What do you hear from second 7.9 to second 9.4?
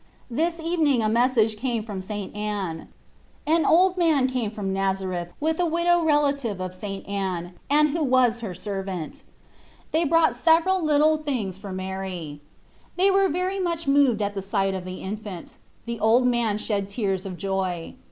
was her servant.